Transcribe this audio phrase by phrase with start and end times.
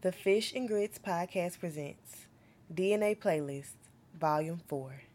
[0.00, 2.28] The Fish and Grits Podcast presents
[2.72, 3.74] DNA Playlist,
[4.16, 5.07] Volume 4.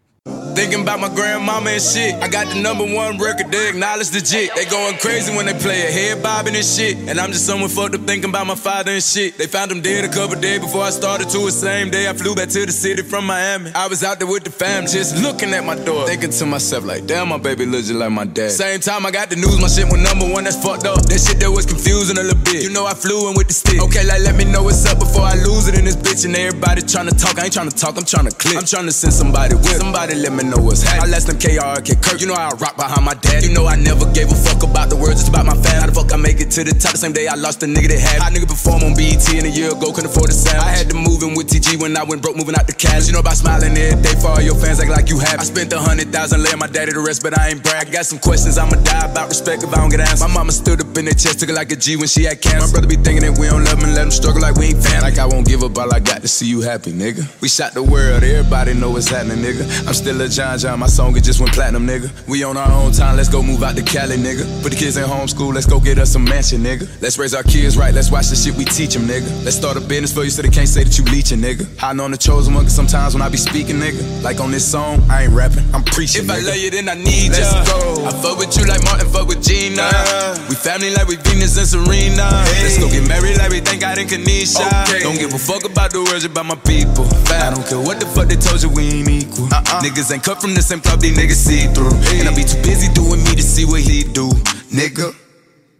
[0.56, 2.16] Thinking about my grandmama and shit.
[2.24, 4.56] I got the number one record, they acknowledge the jit.
[4.56, 6.96] They going crazy when they play it, head bobbing and shit.
[7.10, 9.38] And I'm just someone fucked up thinking about my father and shit.
[9.38, 12.08] They found him dead a couple days before I started to the same day.
[12.08, 13.72] I flew back to the city from Miami.
[13.76, 16.08] I was out there with the fam, just looking at my door.
[16.08, 18.52] Thinking to myself, like, damn, my baby looks just like my dad.
[18.52, 21.02] Same time I got the news, my shit went number one, that's fucked up.
[21.12, 22.64] That shit that was confusing a little bit.
[22.64, 23.82] You know I flew in with the stick.
[23.82, 26.24] Okay, like, let me know what's up before I lose it in this bitch.
[26.24, 28.56] And everybody trying to talk, I ain't trying to talk, I'm trying to click.
[28.56, 29.82] I'm trying to send somebody with.
[29.84, 31.10] Somebody let me know what's happening.
[31.10, 32.22] I left them KR, K Kirk.
[32.22, 33.44] You know I rock behind my dad.
[33.44, 35.82] You know I never gave a fuck about the words, it's about my fam.
[35.82, 36.94] How the fuck I make it to the top?
[36.94, 38.22] The same day I lost a nigga that had.
[38.22, 40.62] How nigga perform on BET in a year ago, couldn't afford the sound.
[40.62, 43.08] I had to move in with TG when I went broke, moving out the cash.
[43.08, 45.40] You know about smiling every day for all your fans, act like you have.
[45.40, 47.88] I spent a hundred thousand laying my daddy to rest, but I ain't brag.
[47.88, 50.22] I got some questions I'ma die about respect if I don't get asked.
[50.22, 52.42] My mama stood up in the chest, took it like a G when she had
[52.42, 52.68] cancer.
[52.68, 54.76] My brother be thinking that we don't love him and let him struggle like we
[54.76, 55.10] ain't family.
[55.10, 57.26] Like I won't give up all I got to see you happy, nigga.
[57.42, 59.66] We shot the world, everybody know what's happening, nigga.
[59.88, 62.12] I'm still a John John, my song it just went platinum, nigga.
[62.28, 64.44] We on our own time, let's go move out to Cali, nigga.
[64.62, 66.84] Put the kids in homeschool, let's go get us a mansion, nigga.
[67.02, 69.28] Let's raise our kids right, let's watch the shit we teach them, nigga.
[69.46, 71.64] Let's start a business for you so they can't say that you leeching, nigga.
[71.82, 74.04] I know I'm the chosen one, cause sometimes when I be speaking, nigga.
[74.24, 76.24] Like on this song, I ain't rapping, I'm preaching.
[76.24, 76.44] If nigga.
[76.44, 77.64] I love you, then I need let's ya.
[77.64, 78.04] Go.
[78.04, 79.88] I fuck with you like Martin, fuck with Gina.
[79.88, 82.28] Uh, we family like we Venus and Serena.
[82.52, 82.68] Hey.
[82.68, 84.68] Let's go get married like we thank God in Kanisha.
[84.84, 85.00] Okay.
[85.00, 87.08] Don't give a fuck about the words about my people.
[87.32, 89.48] I don't care what the fuck they told you, we ain't equal.
[89.48, 89.93] Uh-uh.
[89.94, 91.94] Niggas ain't cut from the same club, these niggas see through.
[92.18, 94.26] And I be too busy doing me to see what he do,
[94.74, 95.14] nigga.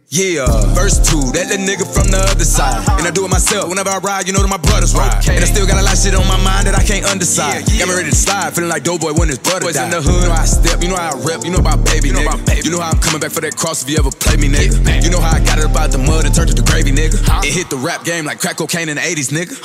[0.06, 2.78] Yeah, verse two, that little nigga from the other side.
[2.78, 3.02] Uh-huh.
[3.02, 5.18] And I do it myself whenever I ride, you know that my brothers ride.
[5.18, 5.34] Okay.
[5.34, 7.66] And I still got a lot of shit on my mind that I can't underside.
[7.66, 7.78] Yeah, yeah.
[7.82, 9.90] Got me ready to slide, feeling like Doughboy when his brother Boys died.
[9.90, 11.58] in the hood, you know how I step, you know how I rep, you know
[11.58, 12.38] about baby, you know nigga.
[12.38, 12.62] About baby.
[12.62, 14.78] You know how I'm coming back for that cross if you ever play me, nigga.
[15.02, 17.18] You know how I got it about the mud and turned it to gravy, nigga.
[17.18, 17.42] Huh?
[17.42, 19.58] It hit the rap game like crack cocaine in the 80s, nigga.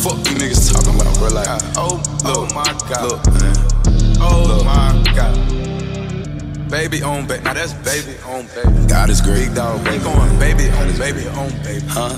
[0.00, 1.28] Fuck you niggas talking about, bro.
[1.28, 3.12] Like, oh, oh my god.
[3.12, 3.56] Look, man.
[4.20, 4.64] Oh look.
[4.64, 6.70] my god.
[6.70, 7.44] Baby on baby.
[7.44, 8.86] Now that's baby on baby.
[8.88, 9.46] God is great.
[9.46, 9.84] Big dog.
[9.84, 10.02] Baby.
[10.02, 11.84] going baby on baby on baby.
[11.88, 12.16] Huh?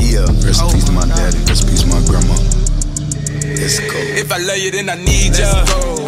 [0.00, 0.26] Yeah.
[0.42, 1.38] Rest in oh peace to my oh daddy.
[1.46, 2.63] Rest in peace to my grandma.
[3.44, 4.00] Let's go.
[4.16, 5.52] If I love you, then I need ya.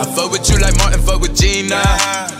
[0.00, 1.76] I fuck with you like Martin fuck with Gina.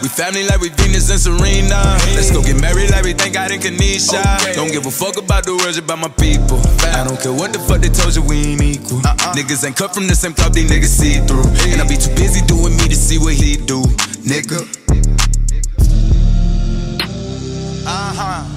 [0.01, 1.77] We family like we Venus and Serena.
[2.17, 4.23] Let's go get married like we thank God in Kanisha.
[4.55, 6.61] Don't give a fuck about the words about my people.
[6.97, 9.05] I don't care what the fuck they told you, we ain't equal.
[9.05, 9.37] Uh-uh.
[9.37, 11.45] Niggas ain't cut from the same club, these niggas see through.
[11.69, 13.83] And I be too busy doing me to see what he do,
[14.25, 14.65] nigga.
[17.85, 18.56] Uh huh.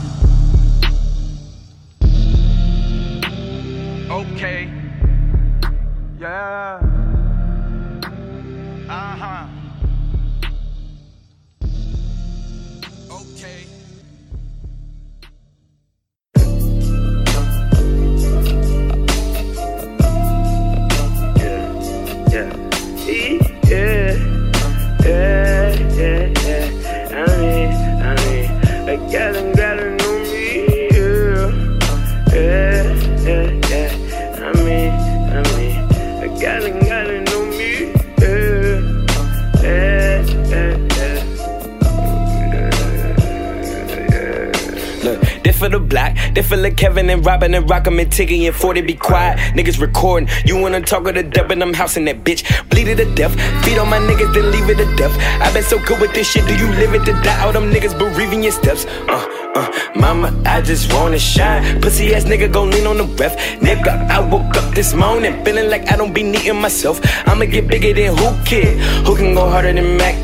[46.79, 49.37] Kevin and Robin and Rockham and Tiggy and 40 be quiet.
[49.53, 50.29] Niggas recording.
[50.45, 52.41] You wanna talk of the dub and I'm housing that bitch.
[52.69, 53.35] Bleed it to death.
[53.65, 55.11] Feed on my niggas, then leave it to death.
[55.41, 56.47] i been so good with this shit.
[56.47, 57.43] Do you live it to die?
[57.43, 58.85] All them niggas bereaving your steps.
[59.09, 61.81] Uh, uh, mama, I just wanna shine.
[61.81, 63.35] Pussy ass nigga gon' lean on the ref.
[63.59, 67.01] Nigga, I woke up this morning feeling like I don't be needing myself.
[67.27, 68.79] I'ma get bigger than who kid?
[69.05, 70.15] Who can go harder than Mac?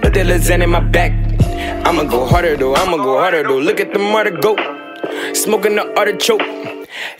[0.00, 1.12] Put that lasagna in my back.
[1.86, 3.58] I'ma go harder though, I'ma go harder though.
[3.58, 4.71] Look at the mother go.
[5.42, 6.40] Smoking the artichoke.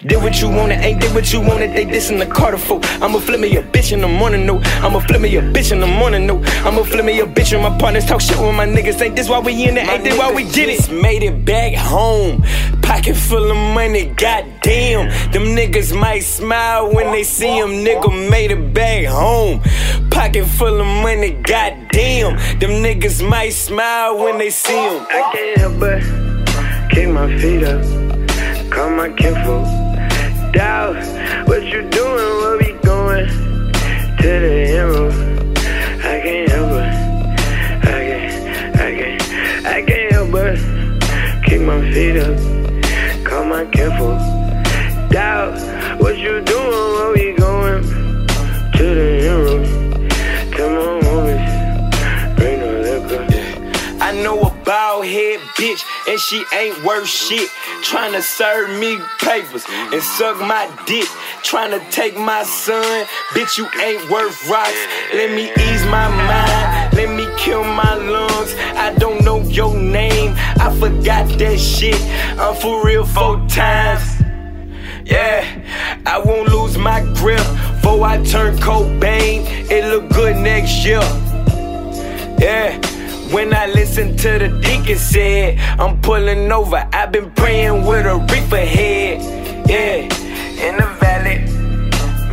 [0.06, 1.72] Did what you wanted, ain't did what you wanted.
[1.72, 2.84] They dissin' the Carter folk.
[3.02, 4.60] I'ma flip me a bitch in the morning, no.
[4.80, 6.40] I'ma flip me a bitch in the morning, no.
[6.64, 9.02] I'ma flip me a bitch when my partners talk shit with my niggas.
[9.02, 9.88] Ain't this why we in it?
[9.88, 10.88] Ain't this why we get it?
[11.02, 12.44] Made it back home.
[12.80, 15.08] Pocket full of money, goddamn.
[15.32, 17.70] Them niggas might smile when they see him.
[17.84, 19.60] Nigga made it back home.
[20.10, 22.36] Pocket full of money, goddamn.
[22.60, 25.06] Them niggas might smile when they see him.
[25.10, 26.02] I can't help but
[26.90, 27.82] kick my feet up,
[28.72, 29.66] call my kinfolk.
[30.52, 30.96] Doubt
[31.46, 33.26] what you doing, where we going?
[34.20, 35.08] To the hero.
[36.10, 36.88] I can't help but,
[37.84, 40.56] I can't, I can't, I can't help but
[41.44, 42.36] kick my feet up,
[43.24, 44.20] call my kinfolk.
[45.10, 45.54] Doubt
[46.00, 47.21] what you doing, where we
[56.12, 57.48] and she ain't worth shit.
[57.82, 61.08] Trying to serve me papers and suck my dick.
[61.42, 63.06] Trying to take my son.
[63.30, 64.76] Bitch, you ain't worth rocks.
[65.14, 66.94] Let me ease my mind.
[66.94, 68.54] Let me kill my lungs.
[68.76, 70.34] I don't know your name.
[70.36, 72.00] I forgot that shit.
[72.38, 74.02] I'm for real four times.
[75.04, 75.42] Yeah,
[76.04, 77.44] I won't lose my grip
[77.76, 79.46] before I turn Cobain.
[79.70, 81.00] It look good next year.
[82.38, 82.91] Yeah.
[83.32, 86.86] When I listen to the deacon said, I'm pulling over.
[86.92, 89.22] I've been praying with a reaper head.
[89.66, 90.02] Yeah,
[90.66, 91.38] in the valley,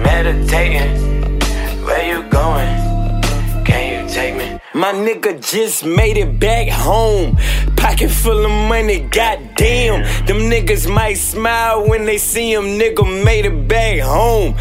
[0.03, 1.39] meditating.
[1.85, 3.63] Where you going?
[3.63, 4.59] Can you take me?
[4.73, 7.37] My nigga just made it back home.
[7.79, 10.03] Pocket full of money, goddamn.
[10.25, 12.77] Them niggas might smile when they see him.
[12.77, 14.55] Nigga made it back home.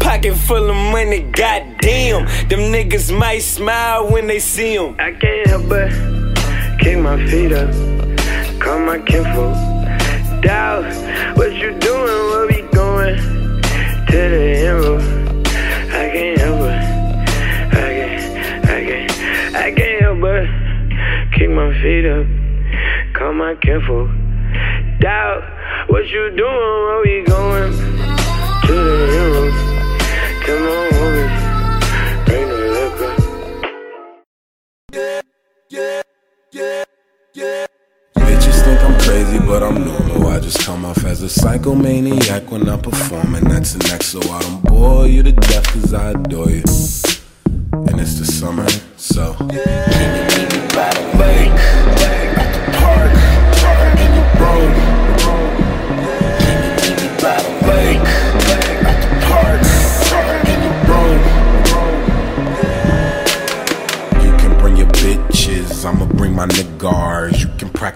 [0.00, 2.26] Pocket full of money, goddamn.
[2.48, 4.96] Them niggas might smile when they see him.
[4.98, 5.90] I can't help but
[6.80, 7.70] kick my feet up,
[8.60, 9.54] call my kinfolk.
[10.42, 10.84] Doubt
[11.36, 13.16] what you doing, where we going?
[14.08, 15.46] To the end
[15.92, 16.78] I can't help but,
[17.72, 20.44] I can't, I can't, I can't help but
[21.32, 22.26] kick my feet up,
[23.14, 24.10] call my kinfolk.
[25.00, 25.42] Doubt
[25.88, 27.72] what you doing, where we going?
[28.66, 29.54] To the end
[30.44, 33.12] Tell my homies, bring the liquor.
[38.16, 40.26] Bitches think I'm crazy, but I'm normal.
[40.28, 43.44] I just come off as a psychomaniac when I'm performing.
[43.44, 44.28] That's an XO.
[44.28, 46.64] I don't bore you to death cause I adore you.
[47.88, 48.66] And it's the summer,
[48.96, 49.34] so.
[49.34, 51.73] Can you meet me by the lake?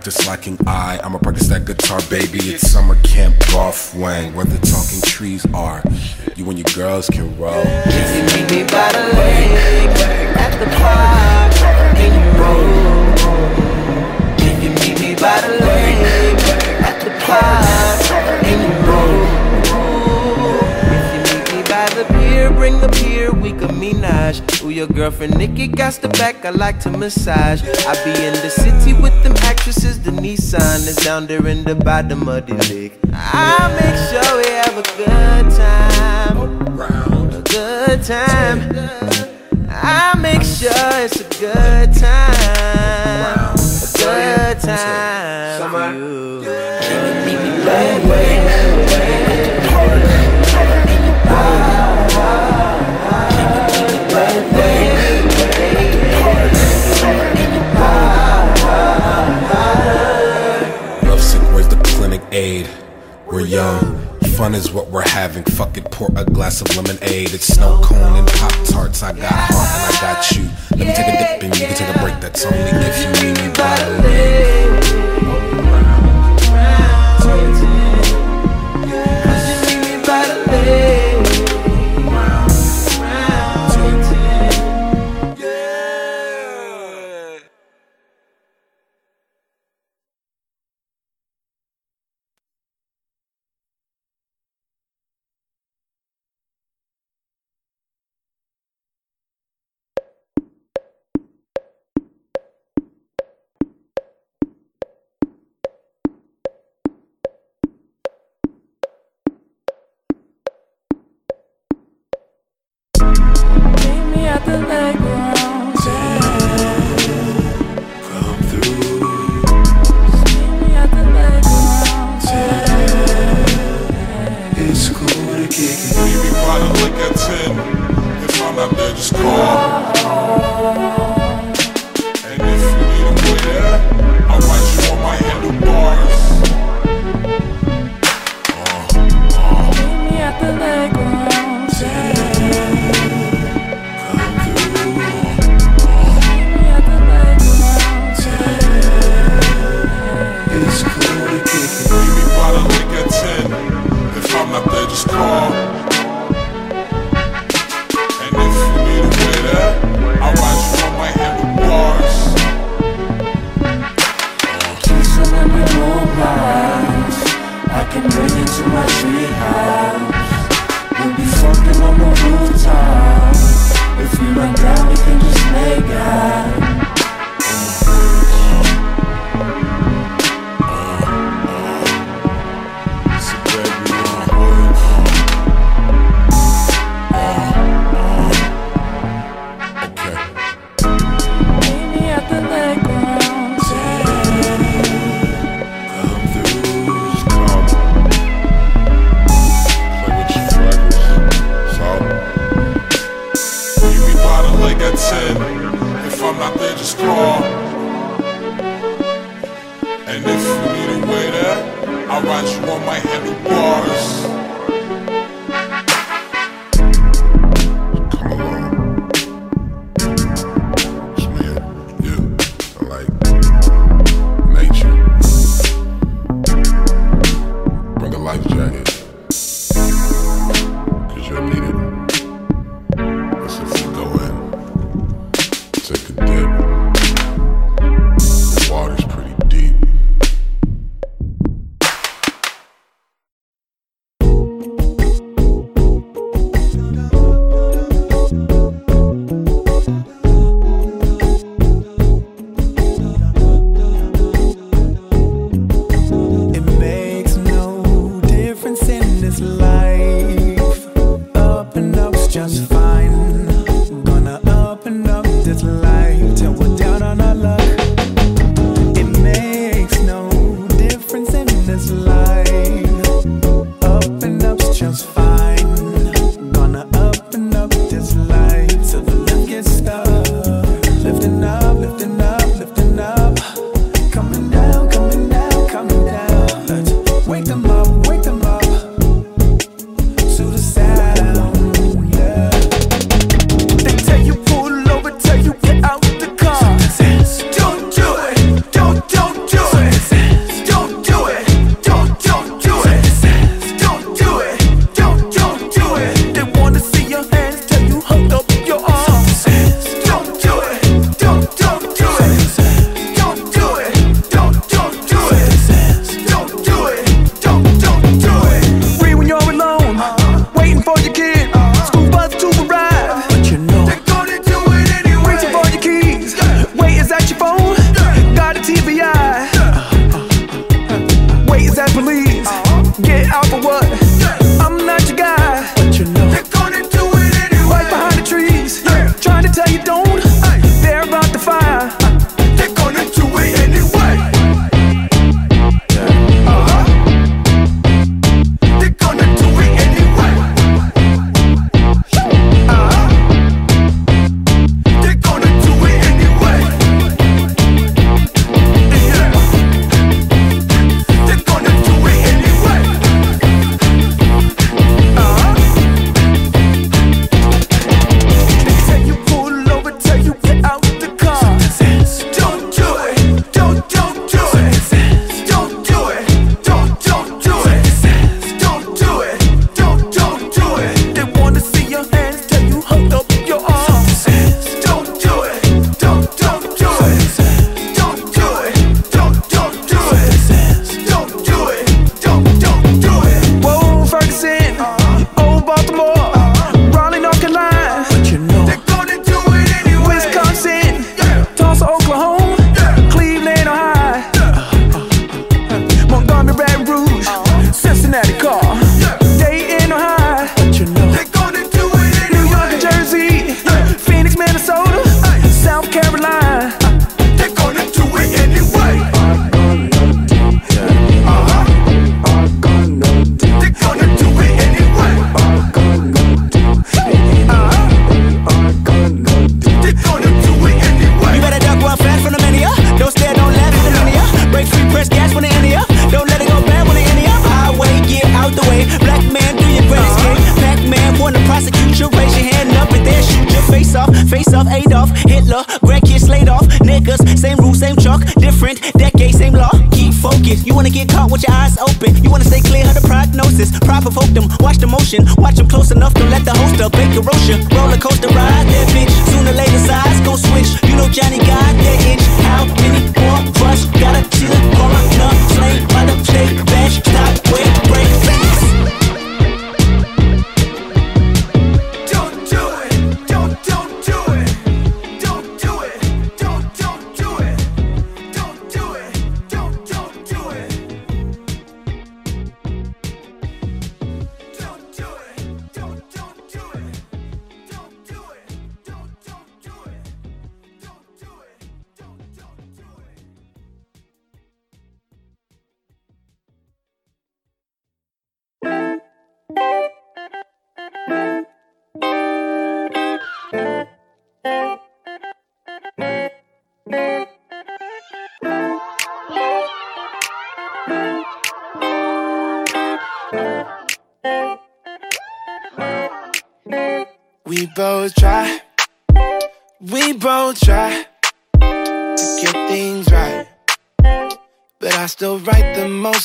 [0.08, 2.38] Practice like an eye, I'ma practice that guitar, baby.
[2.38, 5.82] It's summer camp golf wang, where the talking trees are.
[6.34, 7.62] You and your girls can roll.
[7.66, 9.98] If you meet me by the lake,
[10.38, 11.52] at the park,
[11.98, 13.14] in your room.
[14.38, 16.40] If you meet me by the lake,
[16.80, 17.77] at the park,
[22.50, 24.40] bring the pier, we can menage.
[24.62, 27.62] Ooh, your girlfriend Nikki got the back, I like to massage.
[27.62, 31.74] I be in the city with them actresses, the Nissan is down there in the
[31.74, 32.98] bottom of the lake.
[33.12, 36.08] I make sure we have a good time
[37.38, 38.60] a good time.
[39.68, 40.70] I make sure
[41.04, 43.54] it's a good time.
[43.54, 45.57] A good time
[63.48, 63.98] young.
[64.36, 65.42] Fun is what we're having.
[65.44, 67.32] Fuck it, pour a glass of lemonade.
[67.34, 69.02] It's snow cone and pop tarts.
[69.02, 70.44] I got heart and I got you.
[70.76, 72.20] Let me take a dip and you can take a break.
[72.20, 73.77] That's only if you meet me by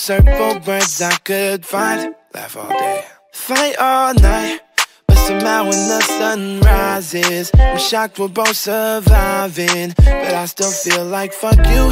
[0.10, 2.16] most hurtful words I could find.
[2.34, 4.60] Laugh all day, fight all night.
[5.08, 9.94] But somehow when the sun rises, I'm shocked we're both surviving.
[9.98, 11.90] But I still feel like fuck you.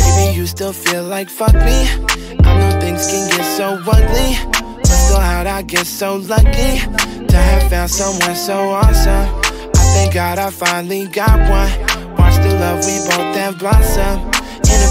[0.00, 1.78] Maybe you still feel like fuck me.
[2.44, 4.30] I know things can get so ugly.
[4.78, 6.80] But still, how'd I get so lucky
[7.26, 9.28] to have found someone so awesome?
[9.78, 11.70] I thank God I finally got one.
[12.16, 14.33] Watch the love we both have blossom.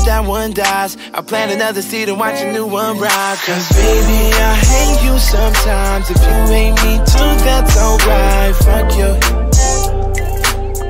[0.06, 3.40] That one dies, I'll plant another seed and watch a new one rise.
[3.46, 6.12] Cause baby, I hate you sometimes.
[6.12, 8.54] If you hate me too, that's alright.
[8.68, 9.16] Fuck you.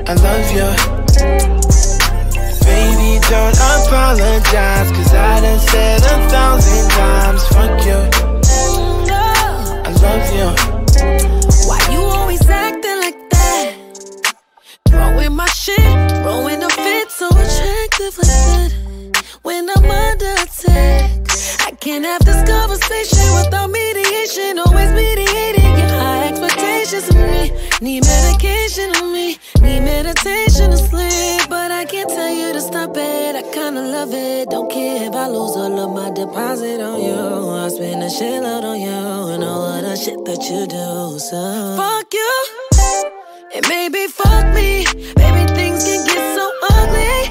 [0.02, 0.66] I love you.
[2.66, 4.90] Baby, don't apologize.
[4.90, 7.42] Cause I done said a thousand times.
[7.54, 8.00] Fuck you.
[9.78, 10.48] I love you.
[11.68, 13.76] Why you always acting like that?
[14.88, 15.78] Throwing my shit,
[16.22, 18.83] throwing a fit so attractive like that.
[19.44, 21.10] When I'm under attack,
[21.68, 24.58] I can't have this conversation without mediation.
[24.58, 27.52] Always mediating your high expectations of me.
[27.82, 31.42] Need medication on me, need meditation to sleep.
[31.50, 33.36] But I can't tell you to stop it.
[33.36, 34.48] I kinda love it.
[34.48, 37.50] Don't care if I lose all of my deposit on you.
[37.50, 41.18] I spend a shitload on you and all of the shit that you do.
[41.18, 42.32] So fuck you.
[43.54, 44.86] And maybe fuck me.
[45.20, 47.23] Baby, things can get so ugly.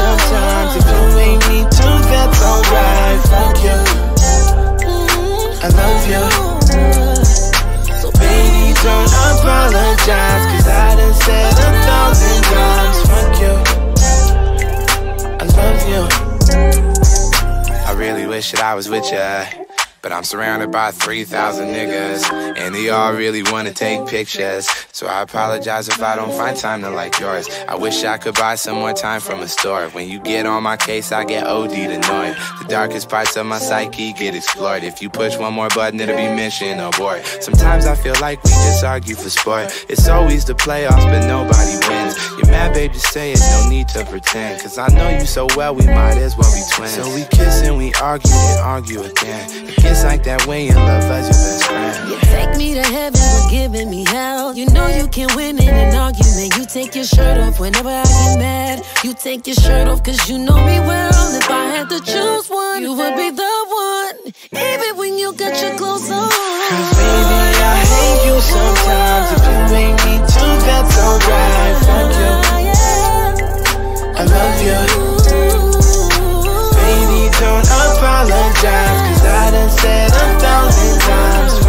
[0.00, 0.72] Sometimes.
[0.80, 3.20] If you hate me too, that's alright.
[3.30, 3.78] Fuck you.
[5.64, 6.24] I love you.
[8.00, 10.44] So baby, don't apologize.
[10.52, 12.98] Cause I done said a thousand times.
[13.10, 13.54] Fuck you.
[15.40, 16.02] I love you.
[17.88, 19.44] I really wish that I was with ya.
[20.02, 22.22] But I'm surrounded by 3,000 niggas,
[22.70, 24.68] and they all really wanna take pictures.
[24.92, 27.48] So I apologize if I don't find time to like yours.
[27.66, 29.88] I wish I could buy some more time from a store.
[29.88, 32.36] When you get on my case, I get OD'd annoyed.
[32.60, 34.84] The darkest parts of my psyche get explored.
[34.84, 37.26] If you push one more button, it'll be mission abort.
[37.40, 39.86] Sometimes I feel like we just argue for sport.
[39.88, 42.14] It's always the playoffs, but nobody wins.
[42.38, 44.62] You're mad, babe, just say it, no need to pretend.
[44.62, 46.94] Cause I know you so well, we might as well be twins.
[46.94, 49.50] So we kiss and we argue and argue again.
[49.66, 52.10] It gets like that when you love as your best friend.
[52.10, 54.54] You take me to heaven for giving me hell.
[54.54, 56.54] You know you can win in an argument.
[56.58, 58.84] You take your shirt off whenever I get mad.
[59.02, 61.36] You take your shirt off cause you know me well.
[61.40, 63.54] If I had to choose one, you would be the
[63.86, 64.16] one.
[64.52, 66.28] Even when you got your clothes on.
[66.28, 69.26] Cause baby, I hate you sometimes.
[69.36, 71.76] If you hate me too, that's alright.
[71.88, 72.34] Fuck you.
[74.20, 74.80] I love you.
[76.76, 79.00] Baby, don't apologize.
[79.08, 81.59] Cause I done said a thousand times.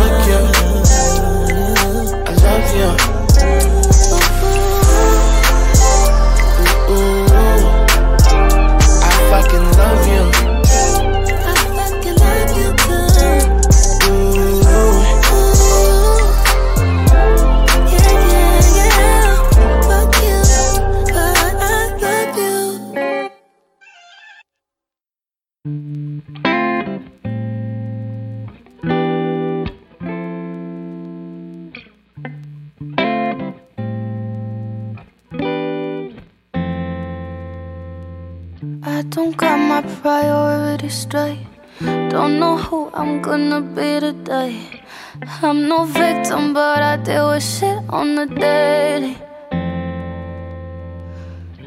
[45.51, 49.17] I'm no victim, but I deal with shit on the daily.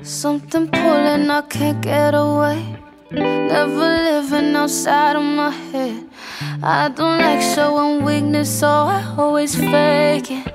[0.03, 2.79] Something pulling, I can't get away.
[3.11, 6.03] Never living outside of my head.
[6.63, 10.47] I don't like showing weakness, so I always fake it.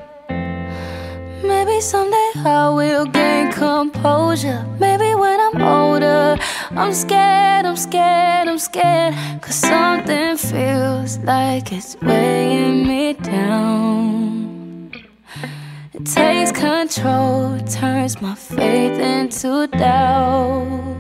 [1.44, 4.66] Maybe someday I will gain composure.
[4.80, 6.38] Maybe when I'm older,
[6.72, 9.14] I'm scared, I'm scared, I'm scared.
[9.42, 14.92] Cause something feels like it's weighing me down.
[15.94, 20.96] It takes control, turns my faith into doubt.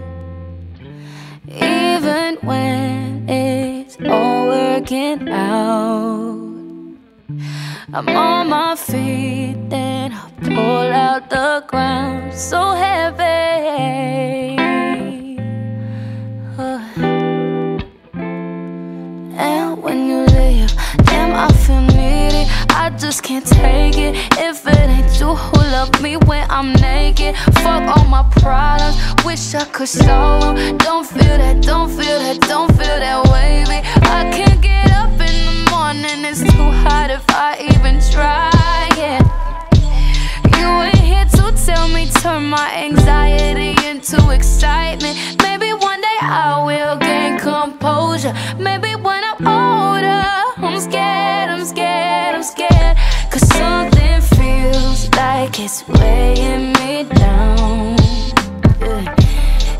[1.47, 6.28] Even when it's all working out.
[7.91, 12.35] I'm on my feet, then I pull out the ground.
[12.35, 14.59] So heavy.
[16.55, 16.79] Uh.
[19.33, 20.71] And when you leave,
[21.05, 22.45] damn, I feel needy.
[22.69, 24.15] I just can't take it.
[24.37, 28.97] If it ain't you who love me when I'm naked, fuck all my problems.
[29.25, 30.77] Wish I could solve them.
[30.77, 33.81] Don't feel that, don't feel that, don't feel that wavy.
[34.05, 36.78] I can't get up in the morning, it's too hot
[37.09, 38.51] if I even try.
[38.97, 39.19] Yeah.
[40.57, 45.17] You ain't here to tell me turn my anxiety into excitement.
[45.41, 48.33] Maybe one day I will gain composure.
[48.59, 50.23] Maybe when I'm older,
[50.57, 52.97] I'm scared, I'm scared, I'm scared.
[53.31, 57.95] Cause something feels like it's weighing me down.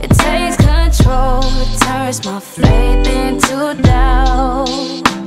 [0.01, 5.18] It takes control, it turns my faith into doubt.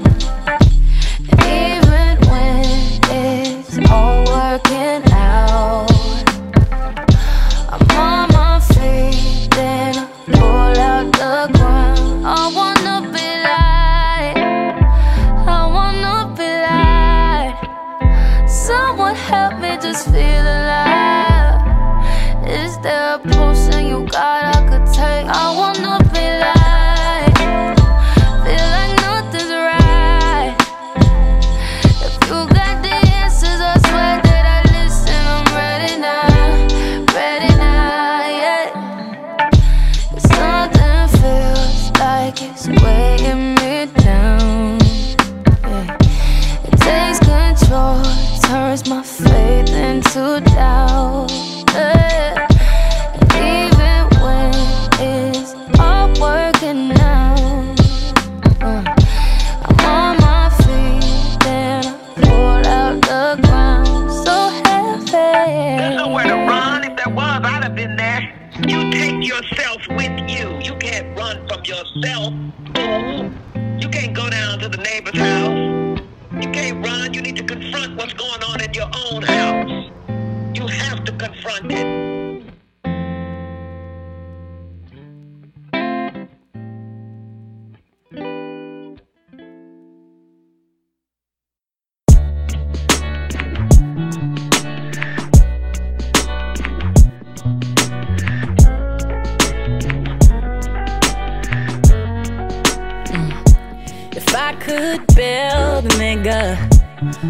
[104.44, 106.58] I could build a nigga,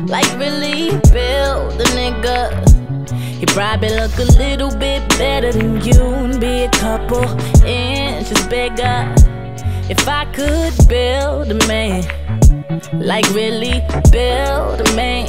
[0.09, 2.40] like really build a nigga,
[3.38, 7.25] he probably look a little bit better than you and be a couple
[7.66, 9.14] inches bigger.
[9.90, 12.03] If I could build a man,
[12.94, 15.29] like really build a man,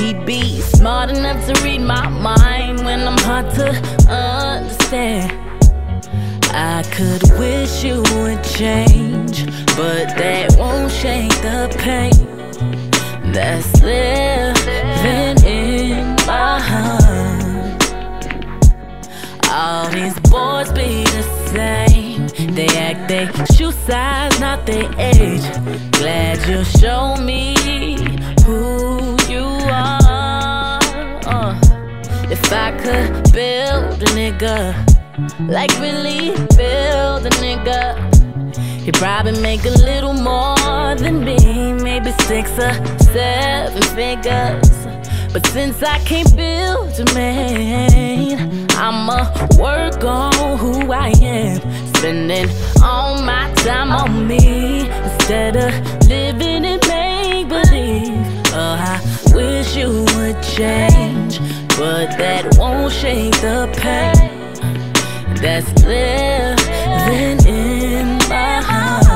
[0.00, 3.68] he'd be smart enough to read my mind when I'm hard to
[4.08, 5.45] understand.
[6.58, 9.44] I could wish you would change,
[9.76, 12.16] but that won't shake the pain
[13.30, 17.82] that's living in my heart.
[19.50, 22.54] All these boys be the same.
[22.54, 25.44] They act they shoe size, not their age.
[25.92, 27.54] Glad you show me
[28.46, 30.80] who you are.
[31.26, 31.60] Uh,
[32.30, 34.85] if I could build a nigga.
[35.48, 37.96] Like really build a nigga.
[38.82, 44.86] He probably make a little more than me, maybe six or seven figures.
[45.32, 51.60] But since I can't build a man, I'ma work on who I am.
[51.94, 52.50] Spending
[52.82, 58.12] all my time on me instead of living in make believe.
[58.52, 61.38] Oh, uh, I wish you would change,
[61.78, 64.35] but that won't shake the pain
[65.40, 69.06] that's living in my heart.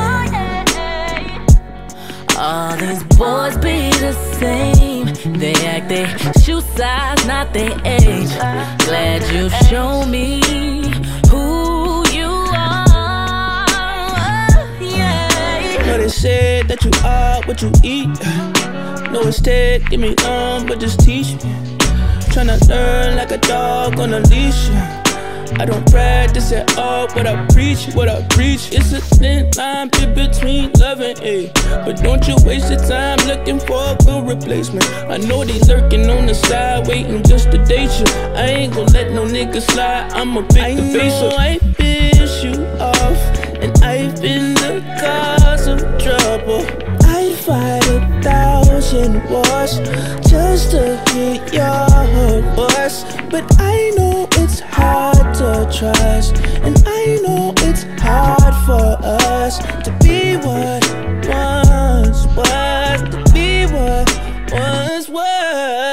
[2.36, 5.06] All these boys be the same.
[5.38, 6.06] They act they
[6.40, 8.30] shoe size, not their age.
[8.86, 10.40] Glad you show me
[11.30, 13.66] who you are.
[14.80, 15.96] Yeah.
[15.98, 18.08] They said that you are what you eat.
[19.12, 21.52] No instead, give me none, but just teach me.
[22.32, 24.70] Tryna learn like a dog on a leash.
[25.58, 28.72] I don't practice at all what I preach, what I preach.
[28.72, 31.52] It's a thin line between love and hate.
[31.84, 34.88] But don't you waste your time looking for a good replacement.
[35.08, 38.06] I know they lurking on the side, waiting just to date you.
[38.34, 40.12] I ain't gon' let no nigga slide.
[40.12, 41.34] I'ma pick the face up.
[41.38, 43.20] I piss you off,
[43.62, 46.64] and I've been the cause of trouble.
[47.04, 49.78] I'd fight a thousand wars
[50.28, 53.04] just to hear your voice.
[53.30, 59.90] But I know it's hard to trust, and I know it's hard for us to
[60.02, 60.84] be what
[61.26, 65.89] once was, to be what once was.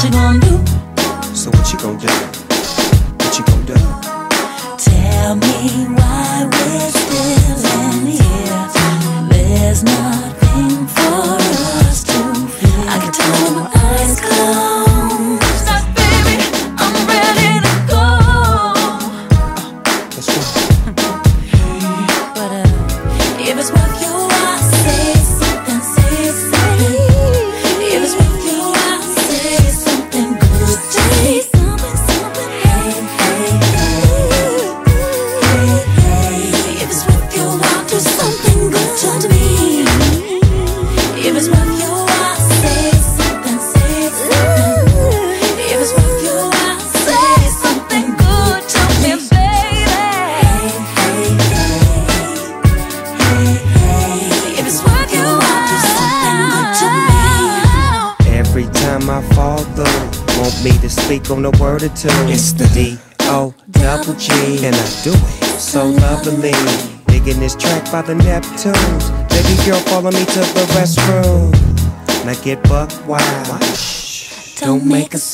[0.00, 0.47] she gon' do?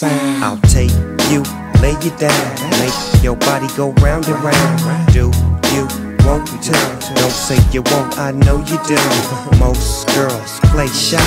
[0.08, 0.44] sound.
[0.44, 0.90] I'll take
[1.30, 1.42] you,
[1.80, 5.12] lay you down, make your body go round and round.
[5.12, 5.30] Do
[5.72, 5.86] you
[6.26, 6.72] want me to?
[7.14, 8.98] Don't say you won't, I know you do.
[9.58, 11.18] Most girls play shy.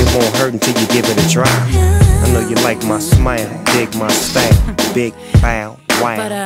[0.00, 1.46] It won't hurt until you give it a try.
[1.46, 6.16] I know you like my smile, dig my style, big bow, wow.
[6.16, 6.44] But uh,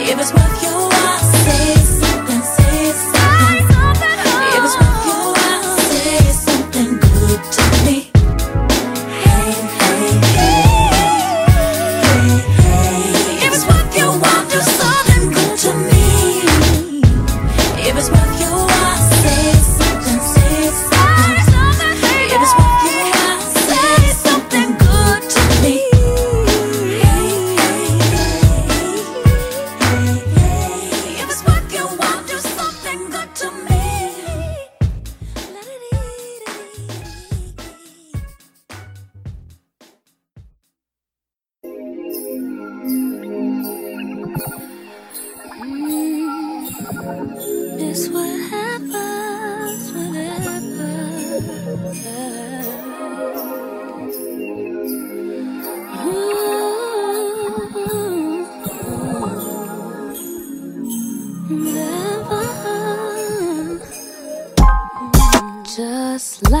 [0.00, 1.77] if it's worth your while, say.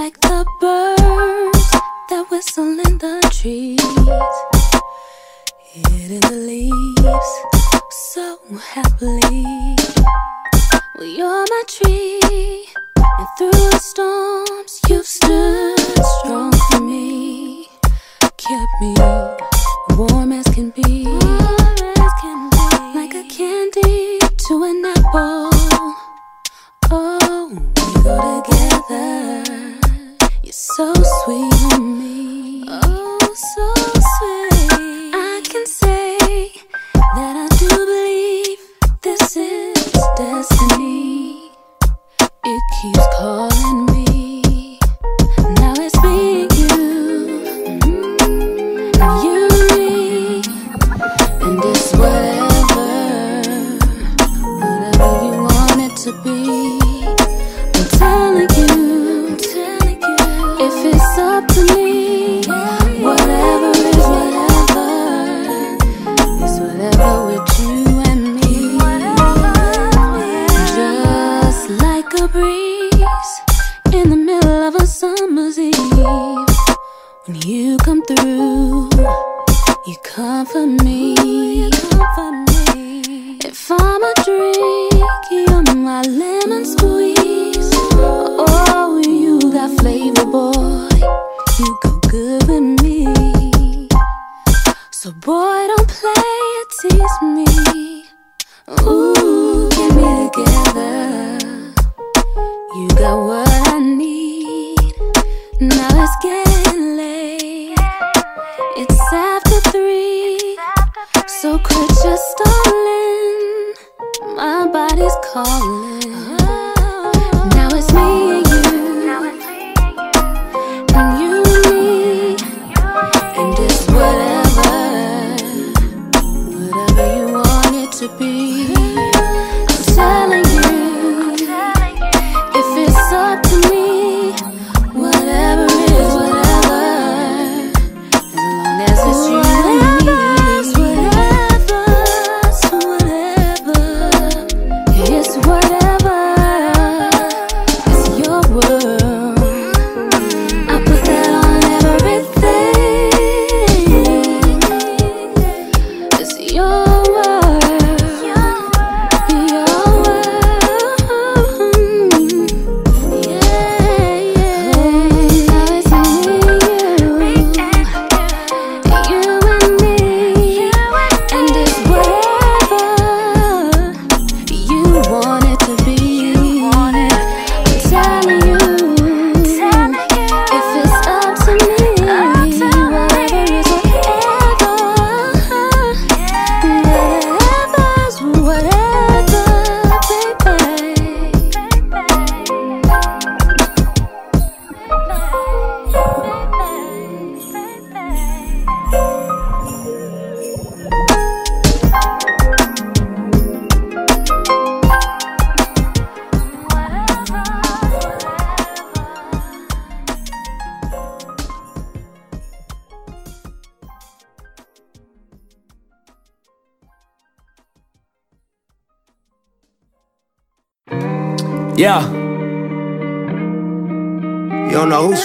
[0.08, 1.70] like the birds
[2.08, 3.78] that whistle in the trees,
[5.60, 7.32] hidden the leaves
[8.14, 8.38] so
[8.72, 9.76] happily.
[10.94, 15.78] Well, you're my tree, and through the storms you've stood
[16.22, 17.68] strong for me,
[18.38, 18.94] kept me
[19.90, 21.04] warm as can be,
[22.06, 22.56] as can be.
[22.94, 25.50] like a candy to an apple.
[26.90, 29.57] Oh, we go together.
[30.60, 32.07] So sweet
[83.44, 84.94] If I'm a drink,
[85.30, 87.70] you're my lemon squeeze.
[87.92, 91.87] Oh, you got flavor, boy.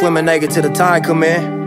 [0.03, 1.63] Swimming naked till the tide come in.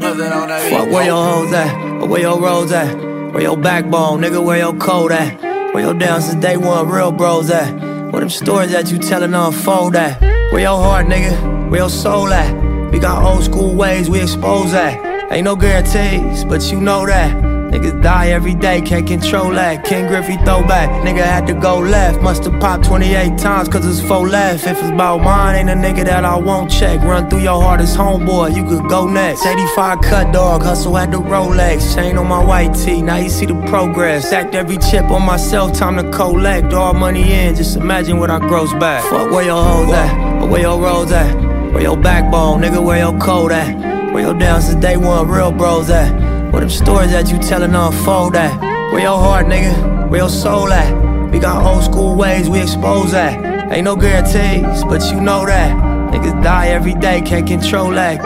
[0.00, 2.94] Fuck where your hoes at, or where your roads at,
[3.34, 5.38] where your backbone, nigga, where your code at,
[5.74, 7.70] where your down since day one real bros at,
[8.10, 10.18] where them stories that you telling unfold at,
[10.52, 12.90] where your heart, nigga, where your soul at.
[12.90, 15.30] We got old school ways we expose that.
[15.30, 17.49] Ain't no guarantees, but you know that.
[17.70, 19.84] Niggas die every day, can't control that.
[19.84, 22.20] Ken Griffey throwback, nigga had to go left.
[22.20, 24.66] Musta popped 28 times, cause it's four left.
[24.66, 27.00] If it's about mine, ain't a nigga that I won't check.
[27.02, 29.46] Run through your as homeboy, you could go next.
[29.46, 31.94] 85 cut dog, hustle at the Rolex.
[31.94, 34.26] Chain on my white tee, now you see the progress.
[34.26, 36.72] Stacked every chip on myself, time to collect.
[36.72, 39.04] All money in, just imagine what I gross back.
[39.04, 41.34] Fuck where your hoes at, or where your rolls at.
[41.72, 44.12] Where your backbone, nigga, where your code at.
[44.12, 46.29] Where your down since day one, real bros at.
[46.50, 48.60] Where them stories that you telling unfold at?
[48.92, 50.10] Where your heart, nigga?
[50.10, 51.30] Where your soul at?
[51.30, 53.72] We got old school ways we expose that.
[53.72, 55.70] Ain't no guarantees, but you know that.
[56.12, 58.20] Niggas die every day, can't control that.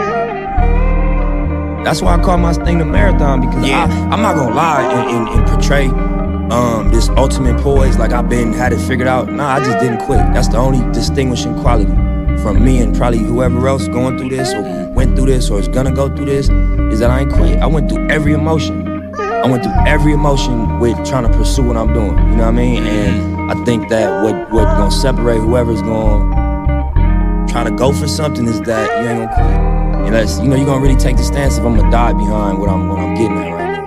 [1.85, 4.91] That's why I call my thing the marathon because Yeah, I, I'm not gonna lie
[4.91, 5.85] and, and, and portray
[6.49, 9.31] um, this ultimate poise like I've been had it figured out.
[9.31, 10.17] Nah, I just didn't quit.
[10.33, 11.91] That's the only distinguishing quality
[12.41, 14.61] from me and probably whoever else going through this or
[14.91, 16.49] went through this or is gonna go through this
[16.93, 17.59] is that I ain't quit.
[17.59, 19.13] I went through every emotion.
[19.19, 22.17] I went through every emotion with trying to pursue what I'm doing.
[22.17, 22.83] You know what I mean?
[22.83, 28.47] And I think that what what gonna separate whoever's gonna try to go for something
[28.47, 30.07] is that you ain't gonna quit.
[30.07, 32.69] Unless you know you're gonna really take the stance if I'm gonna die behind what
[32.69, 33.85] I'm what I'm getting at right now.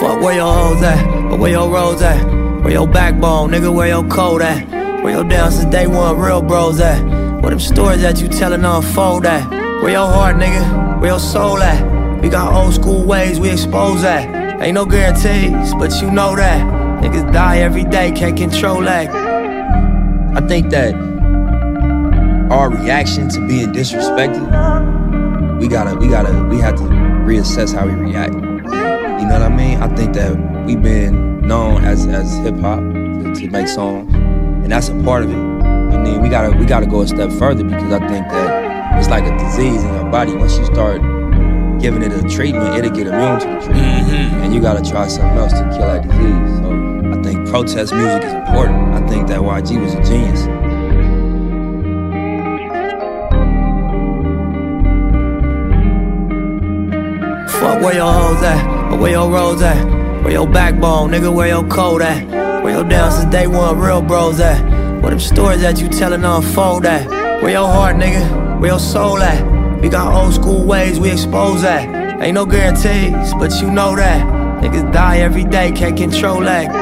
[0.00, 2.39] Fuck where your hoes at, or where your roads at,
[2.70, 4.64] where your backbone, nigga, where your code at,
[5.02, 7.02] where your down since day one real bros at,
[7.42, 9.50] where them stories that you tellin' unfold at,
[9.82, 12.22] where your heart, nigga, where your soul at.
[12.22, 14.62] We got old school ways, we expose that.
[14.62, 16.62] Ain't no guarantees, but you know that.
[17.02, 19.10] Niggas die every day, can't control that.
[20.36, 20.94] I think that
[22.52, 24.46] our reaction to being disrespected,
[25.58, 28.32] we gotta, we gotta, we have to reassess how we react.
[28.32, 29.82] You know what I mean?
[29.82, 34.70] I think that we've been known as as hip hop to, to make songs, and
[34.70, 35.36] that's a part of it.
[35.36, 39.08] And then we gotta, we gotta go a step further because I think that it's
[39.08, 40.32] like a disease in your body.
[40.32, 41.00] Once you start
[41.80, 44.42] giving it a treatment, it'll get immune to the treatment, mm-hmm.
[44.42, 46.50] and you gotta try something else to kill that disease.
[46.60, 48.94] So I think protest music is important.
[48.94, 50.44] I think that YG was a genius.
[57.54, 61.48] Fuck where your hoes at, or where your roads at, where your backbone, nigga, where
[61.48, 62.26] your code at,
[62.62, 64.60] where your down since day one real bros at,
[65.00, 67.08] where them stories that you tellin' unfold at,
[67.42, 69.80] where your heart, nigga, where your soul at.
[69.80, 72.22] We got old school ways, we expose that.
[72.22, 74.22] Ain't no guarantees, but you know that.
[74.62, 76.79] Niggas die every day, can't control that.